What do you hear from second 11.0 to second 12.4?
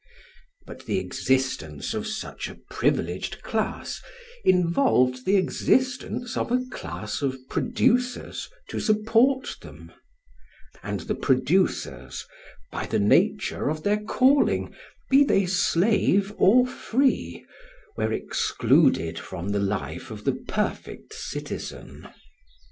the producers,